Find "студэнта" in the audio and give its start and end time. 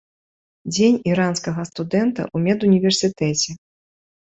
1.73-2.21